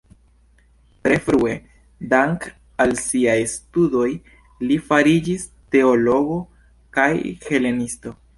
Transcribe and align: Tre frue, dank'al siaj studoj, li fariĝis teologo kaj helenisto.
Tre 1.07 1.17
frue, 1.25 1.51
dank'al 2.13 2.93
siaj 3.01 3.35
studoj, 3.53 4.09
li 4.67 4.79
fariĝis 4.89 5.45
teologo 5.77 6.41
kaj 6.99 7.09
helenisto. 7.49 8.17